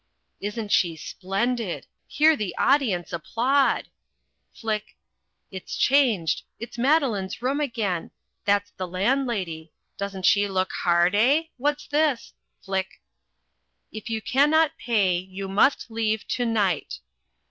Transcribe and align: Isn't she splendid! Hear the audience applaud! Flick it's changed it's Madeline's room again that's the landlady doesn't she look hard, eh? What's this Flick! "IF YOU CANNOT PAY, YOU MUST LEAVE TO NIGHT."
Isn't 0.39 0.71
she 0.71 0.95
splendid! 0.95 1.85
Hear 2.07 2.35
the 2.35 2.55
audience 2.57 3.13
applaud! 3.13 3.87
Flick 4.51 4.97
it's 5.51 5.77
changed 5.77 6.41
it's 6.59 6.75
Madeline's 6.79 7.43
room 7.43 7.59
again 7.59 8.09
that's 8.43 8.71
the 8.71 8.87
landlady 8.87 9.71
doesn't 9.97 10.25
she 10.25 10.47
look 10.47 10.71
hard, 10.71 11.13
eh? 11.13 11.43
What's 11.57 11.85
this 11.85 12.33
Flick! 12.65 12.99
"IF 13.91 14.09
YOU 14.09 14.23
CANNOT 14.23 14.71
PAY, 14.79 15.17
YOU 15.19 15.47
MUST 15.47 15.91
LEAVE 15.91 16.27
TO 16.27 16.47
NIGHT." 16.47 16.97